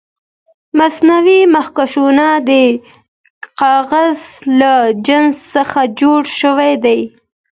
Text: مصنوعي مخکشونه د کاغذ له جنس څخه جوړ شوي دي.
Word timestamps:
مصنوعي 0.79 1.39
مخکشونه 1.55 2.25
د 2.49 2.49
کاغذ 3.59 4.19
له 4.59 4.73
جنس 5.07 5.37
څخه 5.55 5.79
جوړ 5.99 6.21
شوي 6.39 6.73
دي. 6.85 7.01